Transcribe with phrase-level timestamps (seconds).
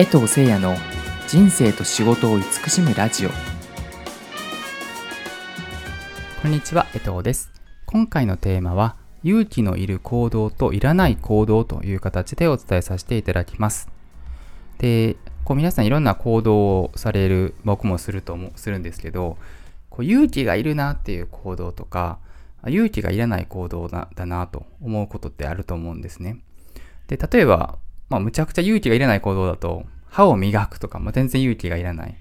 [0.00, 0.76] 江藤誠也の
[1.28, 3.28] 人生と仕事を慈しむラジオ。
[6.40, 7.52] こんにちは江藤です。
[7.84, 13.90] 今回のテーマは勇気のいる行動といらない行動という形でお伝えさせていただきます。
[14.78, 19.36] でこう皆さんいろんな行動をされる僕もするともするんですけど
[19.90, 22.20] こう勇気がいるなっていう行動とか
[22.66, 26.38] 勇気がいらない行動だだなと思うことってあると思うんですね。
[27.06, 27.76] で例えば
[28.10, 32.16] まあ、むちゃくちゃ勇気がいらない行動だと、歯を磨くとか、まあ、全然勇気がいらない。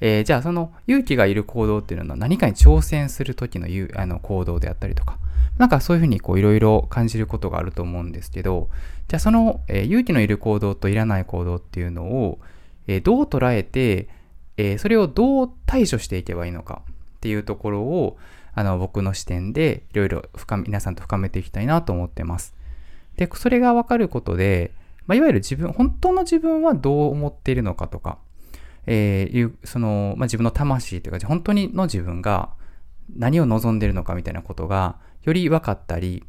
[0.00, 5.18] えー、じゃあその勇気がいる行動っていうのは何かに挑戦する時のあの行動であったりとか、
[5.58, 8.70] なんかそういうふうにこういろいろ感じることがあると思うんですけど、
[9.08, 12.38] じゃあその、えー、勇気のいる行動といらない行動っていうのを、
[12.86, 14.08] えー、どう捉えて、
[14.56, 18.16] え、それをどう対処していけばいいのかっていうところを、
[18.52, 20.24] あの僕の視点でいろいろ
[20.66, 22.54] 皆さんと深めていきたいなと思ってます。
[23.16, 24.72] で、それがわかることで、
[25.06, 28.18] まあ、いわゆる自分、本当の自分はどう思っているのかとか、
[28.86, 32.50] えー、その、まあ、自分の魂というか、本当にの自分が
[33.16, 36.24] 何を望んでいるのかみたいなことが、より分かったり、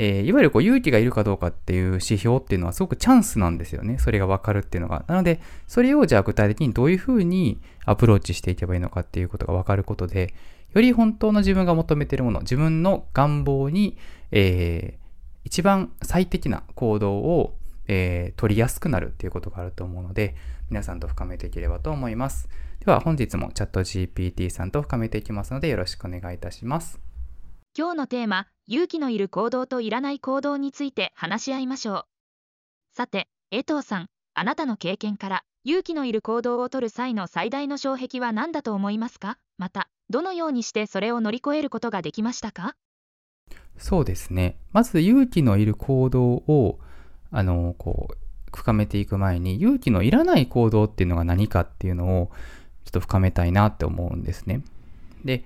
[0.00, 3.98] えー、いわゆるこう勇気がいるかどうかっていう指標っていうのはすごくチャンスなんですよね。
[3.98, 5.04] それが分かるっていうのが。
[5.08, 10.34] なので、それをじゃあ具体的にどういうふうにアプローチしていけばいいのかっていうことが分かることで、
[10.72, 13.98] より本当の自分が求めているもの、自分の願望に、
[14.30, 14.98] えー、
[15.42, 17.56] 一番最適な行動を
[17.88, 20.36] えー、取りやすくなるっていうことがあると思うので、
[20.70, 22.48] 皆さんと深めていければと思います。
[22.84, 27.00] では本日もチャット GPT さんと深めていきますのでよろしくお願いいたします。
[27.76, 32.04] 今日のテーマ、勇気のいる行動といらない行動について話し合いましょう。
[32.94, 39.38] さて、江藤さん、あなたの経験から勇気のいる行動をとる際の最大の障壁は何だと思いますか？
[39.58, 42.74] また、どのようにしてそれを乗り越えることができましたか？
[43.76, 44.58] そうですね。
[44.72, 46.78] まず勇気のいる行動を
[47.30, 48.16] あの、こう、
[48.56, 52.30] 深めていく前に、勇気のいらない行動っていうのが何かっていうのを、
[52.84, 54.62] ちょっと深めたいなって思うんですね。
[55.24, 55.44] で、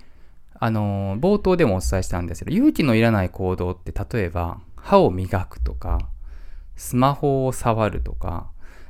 [0.53, 6.09] あの、冒頭でもお伝えしたんですけど、勇気のいらない行動って、例えば、歯を磨くとか、
[6.75, 8.49] スマホを触るとか、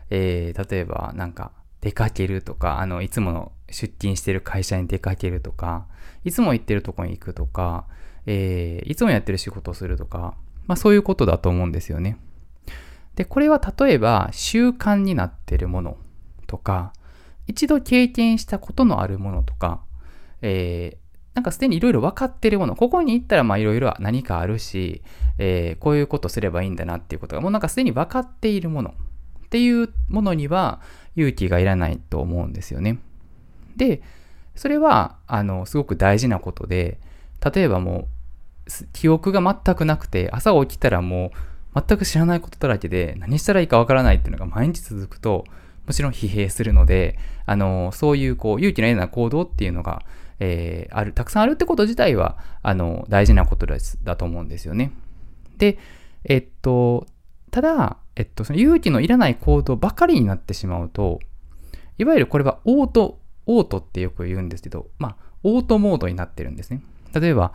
[0.09, 1.51] えー、例えば、なんか、
[1.81, 5.87] 出かけるとか、あの、いつもの出勤してる会社に出かけるとか、
[6.23, 7.85] いつも行ってるとこに行くとか、
[8.25, 10.35] えー、いつもやってる仕事をするとか、
[10.65, 12.17] まあそういうことだと思うんですよね。
[13.15, 15.97] で、これは例えば習慣になってるもの
[16.47, 16.93] とか、
[17.47, 19.83] 一度経験したことのあるものとか、
[20.41, 25.01] えー、なんかすでにいろいろ分かってるもの、ここに行ったらまあいろいろ何かあるし、
[25.37, 28.93] えー、こういうことすればいいんだなっていうことがもうなんかすでに分かっているもの
[29.45, 30.81] っていうものには
[31.15, 32.99] 勇気がいらないと思うんですよね。
[33.75, 34.01] で、
[34.55, 36.99] それは、あの、すごく大事なことで、
[37.53, 38.07] 例えばも
[38.67, 41.37] う、記憶が全くなくて、朝起きたらもう
[41.75, 45.45] 全く知らないことだらけで何したらいいかわからないっていうのが毎日続くと、
[45.87, 50.03] もちろん疲弊するので、あの、そういうこう勇気のような行動っていうのが、
[50.39, 54.91] えー、ある、たくさんあるってこと自体は、あの、大事なことですだと思うんですよね。
[55.57, 55.77] で、
[56.25, 57.07] えっと、
[57.51, 61.19] ただ、えっと、その勇気のいらない行動ばかりになってしまうと、
[61.97, 66.81] いわゆるこれはオート、オートってよく言うんですけど、まあ、オートモードになってるんですね。
[67.13, 67.53] 例えば、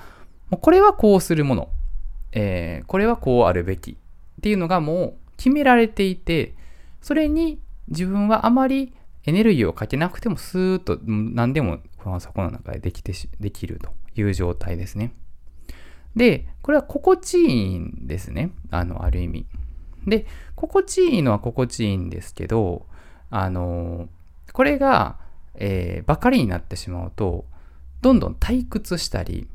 [0.51, 1.71] これはこうするもの、
[2.33, 3.97] えー、これはこうあるべき
[4.39, 6.55] っていうのがもう決められていて、
[7.01, 8.93] それに自分はあまり
[9.25, 13.91] エネルギーをかけなくてもスーッと何でもこのそこの中でできてできると
[14.21, 15.13] いう状態ですね。
[16.17, 18.53] で、これは心地いいんですね。
[18.71, 19.47] あの、ある意味。
[20.07, 22.87] で、心地いいのは心地いいんですけど、
[23.31, 24.09] あの、
[24.53, 25.19] これが、
[25.55, 27.45] えー、ばかりになってしまうと、
[28.01, 29.49] どんどん退屈したり、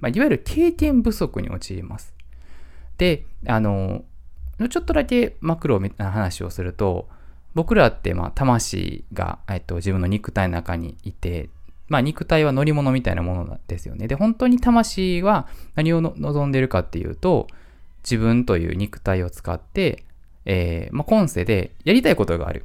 [0.00, 2.14] まあ、いわゆる経験不足に陥ります。
[2.98, 4.04] で、あの、
[4.68, 7.08] ちょっとだけマクロみたいな話をすると、
[7.54, 11.50] 僕らってまあ魂が、えっと、自分の肉体の中にいて、
[11.88, 14.08] まあ肉体は乗り物みたいなものですよね。
[14.08, 17.46] で、本当に魂は何を望んでるかっていうと、
[18.02, 20.04] 自分という肉体を使って、
[20.44, 22.64] えー、まあ、今世でやりたいことがある。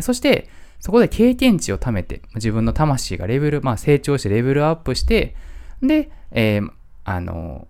[0.00, 0.48] そして、
[0.80, 5.34] そこで経験値を貯めて、自分の魂がレベル、まあ成長してレベルアップして、
[5.82, 6.70] で、えー、
[7.04, 7.68] あの、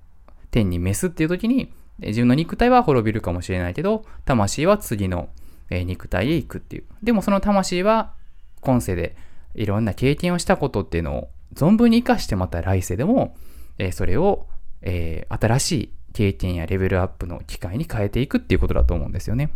[0.51, 5.29] 天に召すっていう時に、自分の肉体は滅びるかもしれないけど、魂は次の
[5.71, 6.85] 肉体へ行くっていう。
[7.03, 8.15] でもその魂は
[8.61, 9.17] 今世で
[9.55, 13.37] いろんな経験をしたことっていうのを存分に活かしてまた来世でも、
[13.79, 14.47] えそれを、
[14.83, 19.51] え新しい経験やレベルアップの機会に変えていくっていうことだと思うんですよね。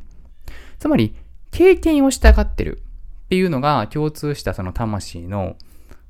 [0.78, 1.14] つまり、
[1.50, 2.82] 経験をしたがってる
[3.26, 5.56] っていうのが共通したその魂の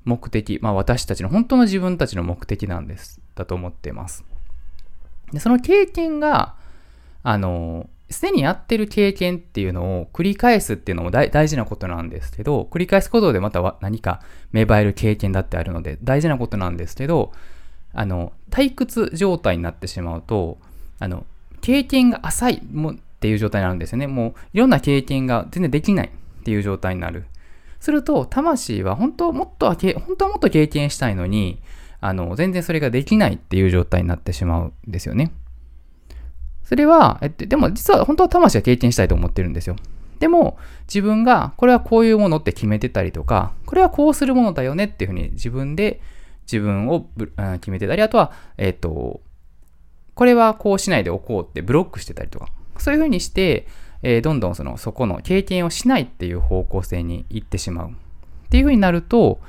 [0.04, 4.24] 目的、まあ私たちの本当の自分たちの目的なんです、だと思っています。
[5.34, 6.54] で、その経験が、
[7.22, 14.20] あの、すでにやってる経験っていうのを繰り返すっていうのも大事なことなんですけど、繰り返すことでまた何か
[14.52, 17.32] 芽生える経験だってあるので大事なことなんですけど、
[17.92, 20.58] あの、退屈状態になってしまうと、
[20.98, 21.26] あの、
[21.60, 24.06] 経験が浅いもっていう状態になるんですよね。
[24.06, 27.24] もういろんな経験が全然できないっていう状態になる。
[27.80, 31.58] すると、魂は本当もっとは、本当はもっと経験したいのに、
[32.04, 35.32] あの、全然それができないっていう状態になってしまうんですよね。
[36.62, 39.76] それは、えっと、でも実は本当は魂は経験したいと思ってるんですよ。
[40.18, 46.02] でも、自分がこれはこういうものって決めてたりとか、これはこうするものだよねっていうふうに自分で
[46.42, 47.06] 自分を
[47.54, 49.22] 決めてたり、あとは、えっと、
[50.14, 53.66] これはこうしないでおこうってブロックしてたりとか、そういうふうにして、
[54.02, 57.88] えー、どんどんその、そこの経験をしないっていう方向性に行ってしまう。
[57.88, 57.92] っ
[58.50, 59.40] ていうふうになると、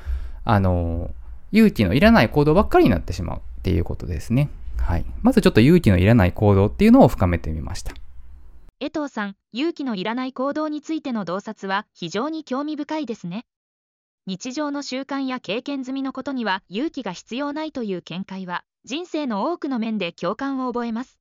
[0.45, 1.11] あの、
[1.55, 4.49] 勇気のいらない行動ばっかりになってしまうっていうことですね。
[4.77, 5.05] はい。
[5.21, 7.93] まずちょっと勇気のいらない行動っていうのを深めてみました。
[8.81, 13.45] 江藤さん、勇気のいらない行動についての洞察は非常に興味深いですね。
[14.27, 21.19] 日常の習慣や経験済みのことには勇気が必要ないという見解は人生の多くの面で共感を覚えます。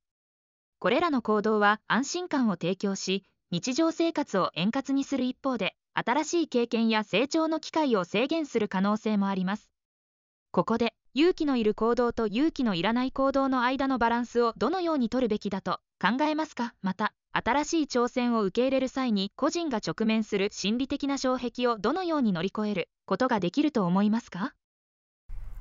[0.79, 9.71] これらの行動は安心感を提供し、日常生活を円滑にする一方で、新しい経験や成長の機会を制限する可能性もあります。
[10.55, 16.73] ここで、勇気のいる行動と勇気のいらない行動の間のバランスをどのように取るべきだと考えますか？
[16.81, 22.87] また、新しい挑戦を受け入れる際に個人が直面する心理的な障壁をどのように乗り越える？
[23.05, 24.53] ことができると思いますか？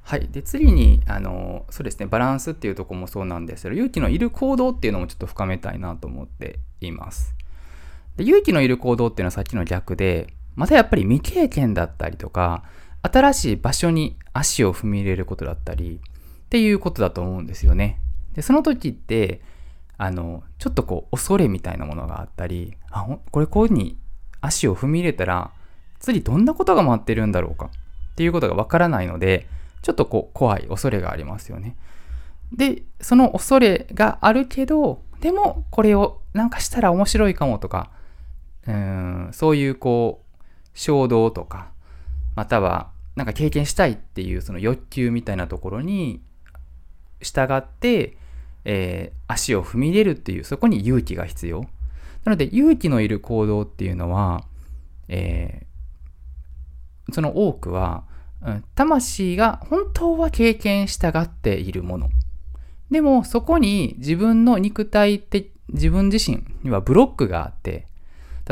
[0.05, 0.29] はい。
[0.29, 7.35] で、次に、あの、そうですね、バランスっていうとこもそうなんですけど、勇気のいる行動っていうのもちょっと深めたいなと思っています。
[8.15, 12.63] で、勇気のいる行動っていうのはさっきの逆で、またやっぱり未経験だったりとか、
[13.05, 16.01] 新しい場所に足を踏み入れることだったり、
[16.47, 18.01] っていうことだと思うんですよね。
[18.35, 19.43] で、その時って、
[19.99, 23.97] あの、ちょっとこう、恐れみたいなものがあったり、あ、これこういうふうに
[24.41, 25.51] 足を踏み入れたら、
[26.01, 27.67] 次どんなことが待ってるんだろうか？
[27.67, 29.49] っていうことがわからないので、
[29.83, 31.77] ちょっとこう怖い恐れがありますよね。
[32.53, 37.91] で、その恐れがあるけど、でもこれをなんかしたら面白いかもとか、
[38.67, 41.71] うんそういうこう衝動とか、
[42.37, 46.23] またはなんか経験したいっていうその欲求みたいなところに
[47.21, 48.17] 従って、
[48.65, 51.63] えー、足を踏み入れるっていうそこに勇気が必要。
[52.25, 54.45] なので勇気のいる行動っていうのは、
[55.09, 58.05] えー、その多くは
[58.45, 62.11] うん、魂が本当は経験したがっているもの。
[62.91, 67.89] でもそこに自分の肉体って自分自身にはブロックがあって、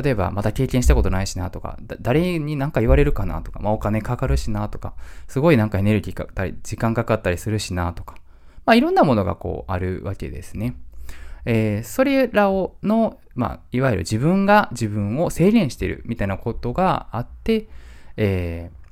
[0.00, 4.94] 例えばまた経験したことないしなとか、誰に何か言われるかなとか、まあお金かかるしなとか、
[5.28, 8.16] すごいなんかエネルギーかかったり、時間かかったりするしなとか、
[8.64, 10.76] まあいろんなものがこうあるわけですね。
[11.44, 17.68] えー、それらをの、まあいわゆる自分が自分を制限しているみたいなことがあって、
[18.16, 18.82] えー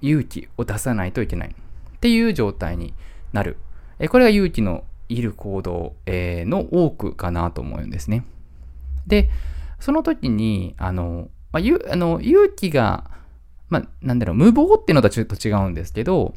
[0.00, 2.94] 勇気を出さないといけないっていう状態に
[3.32, 3.58] なる。
[3.98, 8.24] えこれが勇気のいる行動、えの多くかなと思うんですね。
[9.06, 9.28] で、
[9.84, 13.10] その時に、あの、まあ、ゆあの勇気が、
[13.68, 16.32] まあ、なんだろう、無謀っていうのとはちょっと違うんですけど、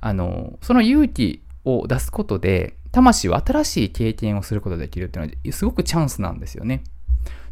[0.00, 6.84] あの、その勇気を出すことで、魂は新しい経験をすることができるっていうのは、すごくチャンスなんですよね。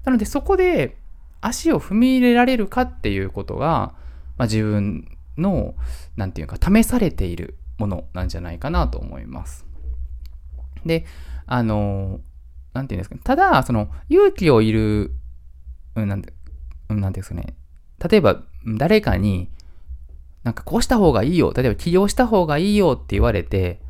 [0.05, 0.97] なので、そこで
[1.41, 3.95] 足を踏み入れられるかっていうことが、
[4.39, 5.75] まあ、自分の、
[6.15, 9.67] なんていうか、試されているものなんじゃないかなと思います。
[10.87, 11.07] で、
[11.47, 12.21] あの、
[12.73, 15.13] なんていうんですか、ただ、その、勇気をいる、
[15.97, 16.33] うん、なんて、
[16.89, 17.55] うん、なんですね、
[18.09, 19.51] 例えば、誰かに、
[20.43, 23.81] なんかこうした方がいいよ、例えば起業した方がいいよって言われて、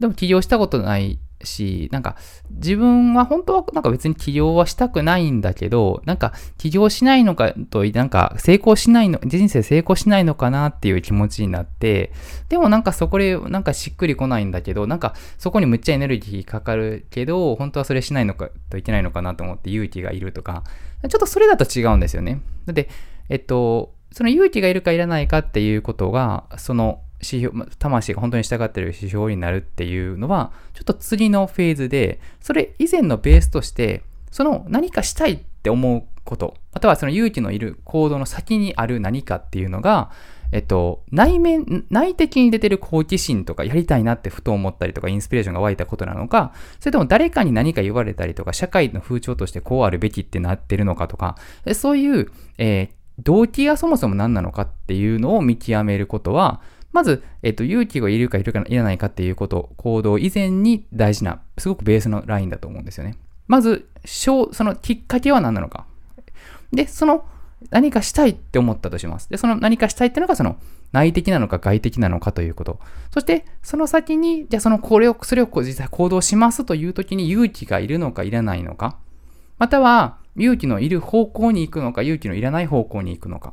[0.00, 2.16] でも起業したことないし、なんか
[2.50, 12.12] 自分は本当はなんか別に起業はしたくないんだけど、なんか起業しないのかと、なんか成功しないの、人生成功しないのかなっていう気持ちになって、
[12.48, 20.64] でもなんかそこでなんかしっくりこないんだけど、なんかそこにむっちゃエネルギーかかるけど、本当はそれしないのかといけないのかなと思って勇気がいるとか、
[21.02, 22.40] ちょっとそれだと違うんですよね。
[22.66, 22.88] だって、
[23.28, 40.10] えっと、その勇気がいるかいらないかっていうことが、その指標、魂が本当に従っている指標になるっていうのは、ちょっと次のフェーズで、それ以前のベースとして、その何かしたいって思うこと、あとはその勇気のいる行動の先にある何かっていうのが、
[40.50, 51.36] えっと、内面、内的に出てる好奇心とかやりたいなってふと思ったりとかインスピレーションが湧いたことなのか、それとも誰かに何か言われたりとか、社会の風潮としてこうあるべきってなってるのかとか、
[51.74, 56.60] そういう、えー、動機がそもそも何なのかっていうのを見極めることは、
[56.92, 63.16] まず、えっと、勇気がいるかいるかいらないかっていうこと、行動以前に大事な、すごくベースのラインだと思うんですよね。
[63.46, 65.86] まず、そのきっかけは何なのか。
[66.72, 67.26] で、その
[67.70, 69.28] 何かしたいって思ったとします。
[69.28, 70.56] で、その何かしたいっていうのがその
[70.92, 72.80] 内的なのか外的なのかということ。
[73.12, 78.96] そして、その先に、じゃあそのこれを、それを実際行動しますという時に勇気がいるのかいらないのか。
[79.58, 83.52] または、勇気のいる方向に行くのか、勇気のいらない方向に行くのか。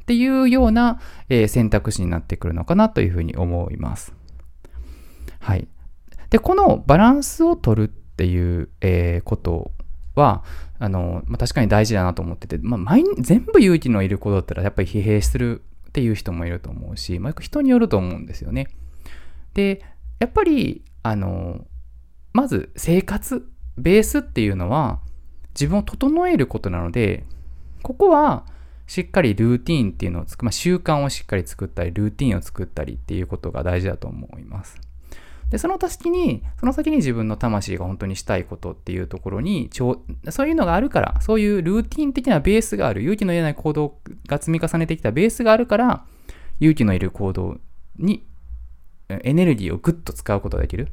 [0.00, 4.14] っていうような、えー、選択肢になってくるのかなというふうに思います。
[5.40, 5.68] はい。
[6.30, 9.72] で、このバランスを取るっていう、えー、こと
[10.14, 10.44] は、
[10.78, 18.68] あの、まあ、確かに大事だなと思ってて、まあ、毎全部勇気のいることだったらやっぱり疲弊するっていう人もいると思うし、まあ、人によると思うんですよね。
[19.54, 19.82] で、
[20.18, 21.66] やっぱり、あの、
[22.32, 25.00] まず生活、ベースっていうのは
[25.54, 27.24] 自分を整えることなので、
[27.82, 28.44] ここは
[28.86, 34.80] しっかりルーティーンっていうのをつく、まあ、習慣をしっかり作ったり、ルーティーンを作ったりっていうことが大事だと思います。
[35.50, 40.00] で、その先に、その先に自分の魂が本当にしたいことっていうところに、そ
[40.44, 46.04] ういうのがあるから、そういうルーティン的なベースがある、勇気の言えない行動が積み重ねてきたベースがあるから、
[46.60, 47.58] 勇気のいる行動
[47.98, 48.24] に
[49.08, 50.88] エネルギーをぐっと使うことができる。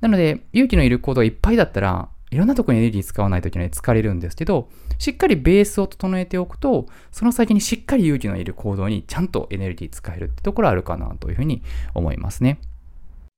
[0.00, 11.62] なので、勇気のいる行動がいっぱいだったら、いろんなとこにエネルギー使わないといけない疲れるんですけど、しっかりベースを整えておくと、その先にしっかり勇気のいる行動にちゃんとエネルギー使えるってところあるかなというふうに
[11.94, 12.58] 思いますね。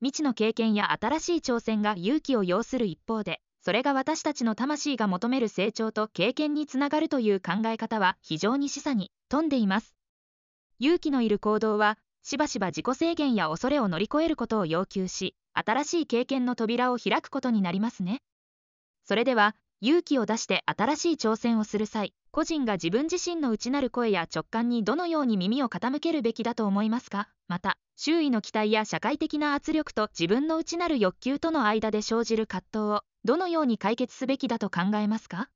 [0.05, 9.97] 未知の経験や新しい挑戦が勇気を要する一方で、それが私たちの魂が求める成長と経験につながるという考え方は非常に示唆に富んでいます。
[10.79, 18.21] 勇気のいる行動は、しばしば自己制限や恐れを乗り越えることを要求し、新しい経験の扉を開くことになりますね。
[19.05, 27.31] それでは、勇気を出して新しい挑戦をする際、個人が自分自身の内なる声や直感にどのように耳を傾けるべきだと思いますか？
[27.49, 35.49] また、周囲の期待や社会的な圧力と自分の内なる欲求との間で生じる葛藤をどのように解決すべきだと考えますか？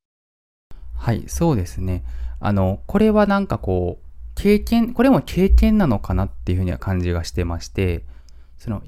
[0.94, 2.04] はい、そうですね。
[2.38, 8.04] あの、これはなんかこう、経験、これも経験なのかなっていうふうには感じがしてまして、
[8.56, 8.82] その、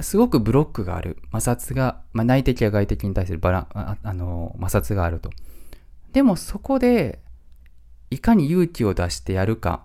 [0.00, 1.18] すごくブロックがある。
[1.32, 5.28] 摩擦が、まあ、内的や外的に対するバラああの摩擦があると。
[6.12, 7.20] でもそこで、
[8.08, 9.84] いかに勇気を出してやるか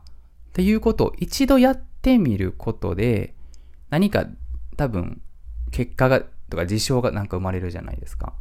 [0.50, 3.34] っていうことを一度やってみることで、
[3.90, 4.26] 何か
[4.78, 5.22] 多分
[5.72, 8.34] 結果が、とか事象がなんか生まれるじゃないですか。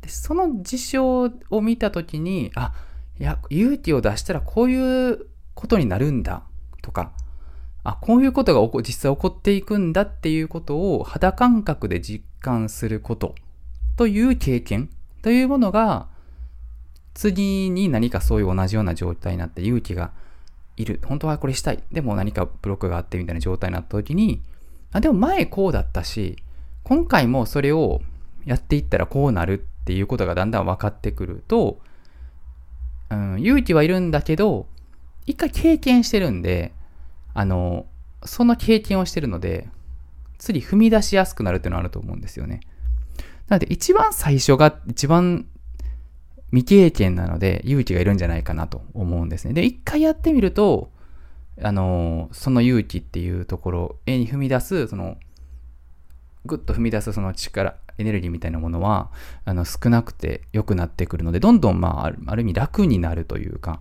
[0.00, 2.72] で、その事象を見たときに、あ、
[3.18, 6.42] いや、勇気を出したらこういうことになるんだ
[6.82, 7.12] とか、
[7.82, 13.34] あ、こういうことが起こ実際起こっていくんだっていうことを肌感覚で実感すること
[13.96, 14.90] という経験
[15.22, 16.08] というものが
[17.14, 20.12] 次に何かそういう同じような状態になって勇気が
[20.80, 21.00] いる。
[21.04, 21.82] 本当はこれしたい。
[21.92, 24.42] でも何かブロックがあってみたいな状態になった時に、
[24.92, 26.36] あ、でも前こうだったし、
[26.82, 28.00] 今回もそれを
[28.44, 31.80] やっていったらこうなるっていうことがだんだん分かってくると、
[33.10, 34.66] うん、勇気はいるんだけど、
[35.26, 36.72] 一回経験してるんで、
[37.34, 37.86] あの、
[38.24, 39.68] その経験をしてるので、
[40.38, 42.60] 次踏み出しやすくなるっていうのはあると思うんですよね。
[43.48, 45.46] なので一番最初が一番
[46.50, 49.54] 未経験なので勇気がいるんじゃないかなと思うんですね。
[49.54, 50.90] で、一回やってみると、
[51.62, 55.18] あの、その勇気っていうところ、絵に踏み出す、その、
[56.46, 59.10] ぐっと踏み出すその力、エネルギーみたいなものは、
[59.44, 63.80] あの、少なくて良くなってくるので、どんどん、まあ、ある意味楽になるというか、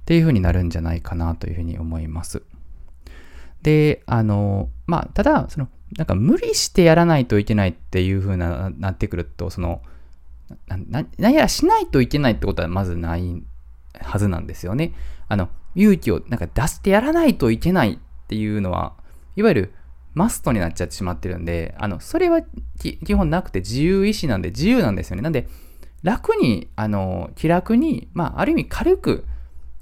[0.00, 2.42] っていう風になるんじゃないかなというふうに思います。
[3.62, 9.82] で、あの、まあ、ただ、その、なんか無理してやらないといけないっていう風な、なってくると、その、
[10.66, 13.42] な、何やらしないといけないってことはまずない
[14.00, 14.92] はずなんですよね。
[15.28, 18.94] あの、勇気をなんか出してやらないといけないっていうのは、
[19.36, 19.74] いわゆる
[20.14, 22.40] マストになっちゃってしまってるんで、あの、それは
[22.78, 25.22] 基本なくて自由意志なんで自由なんですよね。
[25.22, 25.48] なんで、
[26.02, 29.24] 楽に、あの、気楽に、まあ、ある意味軽く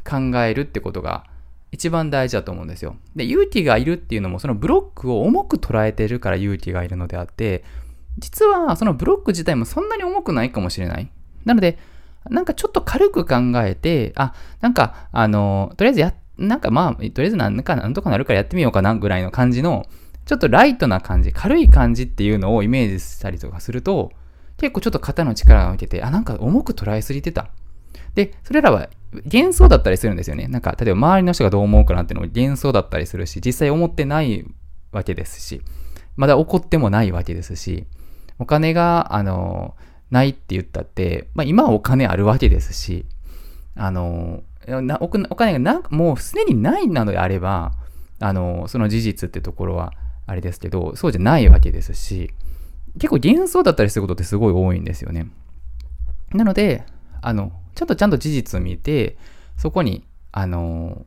[0.04, 1.25] 考えるってことが
[1.73, 2.96] 一番大事だと思うんですよ。
[3.14, 7.64] で、勇気がいるっていうのも、そのブロックを重く捉えてるから勇気がいるのであって、
[8.18, 11.11] 実はそのブロック自体もそんなに重くないかもしれない。
[11.44, 11.78] なので、
[12.28, 19.87] なんかちょっと軽く考えて、あ、なんか、あの、とりあえずや、なんかまあ、とりあえずなんかなんとかなるからやってみようかなぐらいの感じの、
[20.25, 24.11] ちょっとライトな感じ、軽い感じっていうのをイメージしたりとかすると、
[24.56, 27.50] 結構ちょっと肩の力が抜けて、あ、なんか重く捉えすぎてた。
[28.14, 30.49] で、それらは幻想だったりするんですよね。
[30.49, 34.44] なんか、例えば周りの人がどう思うかなっていうのも幻想だったりするし、実際思ってない
[34.90, 35.62] わけですし、
[36.16, 37.87] まだ起こってもないわけですし、
[38.38, 39.75] お金が、あの、
[40.11, 43.07] ないって言ったって、まあ今はお金あるわけですし、
[43.75, 44.43] あの、
[45.00, 47.73] お金がな、もうすでにないなのであれば、
[48.21, 49.93] あの、その事実ってところは
[50.26, 52.31] あれですけど、そうじゃないわけですし、
[52.95, 55.28] 結構幻想だったりすることってすごい多いんですよね。
[56.33, 56.85] なので、
[57.21, 59.16] あの、ちょっとちゃんと事実を見て、
[59.57, 61.05] そこに、あの、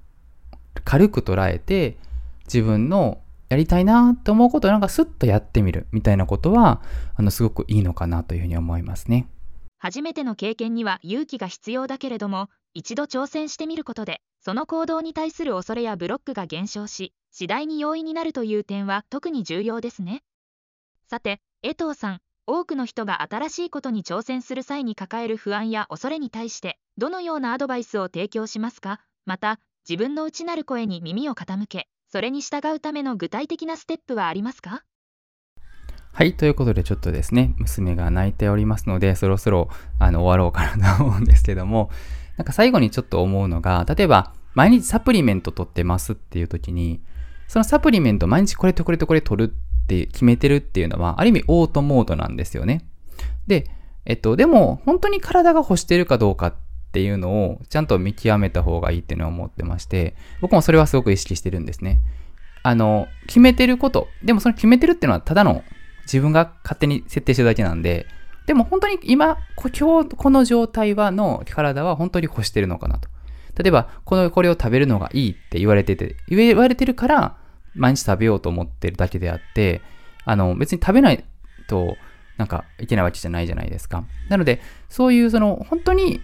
[0.86, 1.98] 軽く捉えて、
[2.46, 6.82] 自分のやりたいなと思うことをなんかスッとやってみるみたいなことは、
[7.16, 9.28] あの、すごくいいのかなというふうに思いますね。
[9.80, 20.22] 初めての経験には勇気が必要だけれども、一度挑戦してみることで、その行動に対する恐れやブロックが減少し、次第に容易になるという点は特に重要ですね。
[21.08, 29.00] さて、江藤さん、多くの人が新しいことに挑戦する際に抱える不安や恐れに対して、どのようなアドバイスを提供しますか？
[29.26, 34.84] また、自分の内なる声に耳を傾け、それに従うための具体的なステップはありますか？
[36.12, 36.34] はい。
[36.36, 41.92] ということで、ちょっとですね、娘が泣いておりますので、そろそろ、あの、終わろうかなと思うんですけども、
[42.38, 47.04] なんか最後にちょっと思うのが、例えば、毎日サプリメント取ってますっていう時に、
[47.48, 52.90] そのサプリメント毎日これとこれとこれ取るって決めてるっていうのは、ある意味オートモードなんですよね。
[53.46, 53.70] で、
[54.06, 56.56] えっと、でも、本当に体が欲してるかどうかっ
[56.90, 62.02] っていうのをちゃんと見極めた方がいいっていうのは思ってまして、僕もそれはすごく意識してるんですね。
[62.64, 65.64] あの、決めてること、でもその決めてるっていうのはただの
[66.04, 68.08] 自分が勝手に設定してるだけなんで、
[68.48, 73.08] でも本当に今、今日この状態はの体は本当に欲してるのかなと。
[73.56, 77.38] 例えば、この、これを食べるのがいいって言われてて、言われてるから、
[77.76, 79.82] 毎日食べようと思ってるだけであって、
[80.26, 81.24] あの、別に食べない
[81.68, 81.96] と、
[82.38, 84.06] なんか、いけないわけじゃないじゃないですか。
[84.30, 86.22] なので、そういう、その、本当に、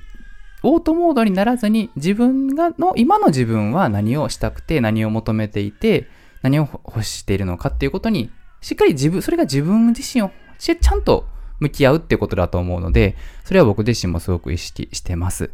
[0.66, 6.08] オートモードにならずに、自分が、の、今の自分は何をしたくて、何を求めていて、
[6.42, 8.30] 何を欲しているのかっていうことに
[8.66, 11.28] しっかり自分、それが自分自身をちゃんと
[11.60, 15.52] 向き合うってことだと思うので、それは僕自身もすごく意識してます。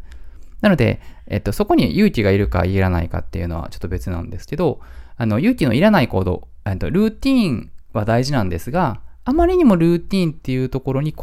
[0.61, 4.79] なので、えっと、そこに勇気がいるかいらないかっていうのはちょっと別なんですけど、
[5.17, 11.13] あの、勇気のいらない行動、えっと、ルーティーンは大事なんですが、あまりにもルーティーンっていうところに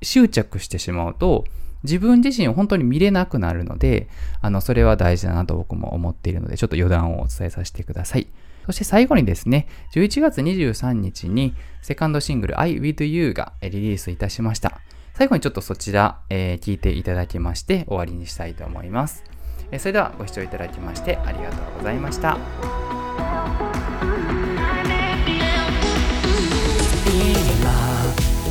[0.00, 1.44] 執着してしまうと、
[1.84, 4.08] 自分自身を本当に見れなくなるので、
[4.40, 8.26] あの、それは大事だなと僕も思っているので、ちょっと余談をお伝えさせてください。
[8.66, 14.80] そして最後にですね、11月23日にセカンドシングル I With You がリリースいたしました。
[15.12, 19.22] 最後にちょっとそちら、えー、聞いていただきまして終わりにしたいと思います。
[19.70, 22.38] えー、それではご視聴いただきましてありがとうございました。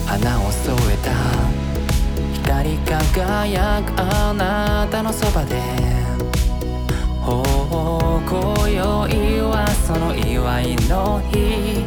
[0.06, 1.43] 花を添えた
[2.44, 5.62] 光り輝くあなたのそばで。
[7.24, 7.32] 今
[8.70, 11.86] 宵はその祝いの日。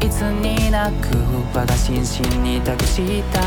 [0.00, 1.16] いつになく
[1.54, 3.42] 我が心身に託した。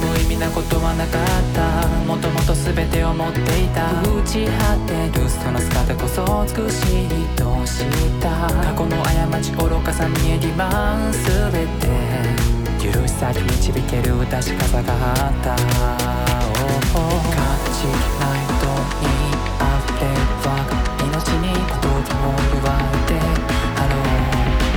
[0.00, 1.22] 無意味なことはなかっ
[1.54, 1.86] た。
[2.06, 4.02] もともと全てを持っていた。
[4.02, 7.84] 打ち果てるその姿こそ美しいとし
[8.20, 8.48] た。
[8.64, 12.53] 過去の過ち愚かさ見えりま全て。
[12.84, 15.56] 許し先導ける確かさがあった。
[16.94, 17.40] 感
[17.72, 18.62] じないと
[19.00, 19.08] に
[19.58, 20.12] 溢れ
[21.02, 21.08] 命
[21.40, 23.16] に言葉を言われて。
[23.74, 24.06] ハロー。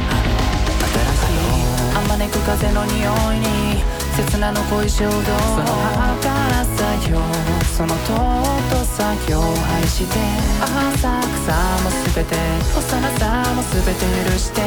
[0.07, 1.95] ハロー新しい。
[1.95, 2.95] あまねく風の匂
[3.33, 3.96] いに。
[4.17, 5.11] 刹那の恋衝動。
[5.13, 7.21] その儚さよ
[7.69, 9.45] その尊さよ
[9.77, 10.17] 愛して。
[10.57, 11.53] 浅草
[11.85, 12.33] も全て。
[12.73, 14.61] 幼さも全て許して。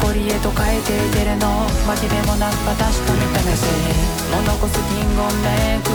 [0.00, 1.68] 誇りへと変えていけるの。
[1.84, 3.68] 負けでもなく私と見た目し
[4.32, 5.92] も残す金言メイク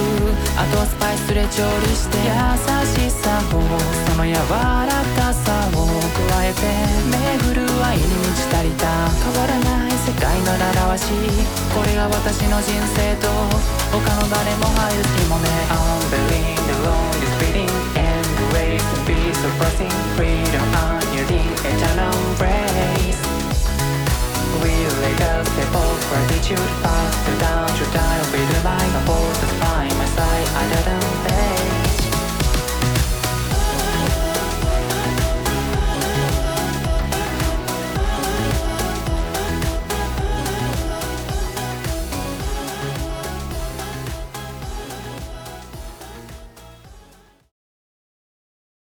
[0.56, 2.22] あとはスパイスで調理して。
[2.22, 3.66] 優しさを
[4.06, 5.90] その柔らかさを。
[6.30, 6.62] 加えて。
[7.50, 8.86] 巡る愛に満ち足りた。
[9.10, 11.10] 変わらない世界の習わし
[11.74, 13.28] これが私の人生と
[13.92, 21.26] 他の誰も入る隙もね I'm building the road is beating And the way to be surpassing Freedom on your
[21.28, 23.20] deep eternal embrace
[24.64, 29.32] We lay the step of gratitude Faster down to die With the light of all
[29.40, 30.85] that's by my side I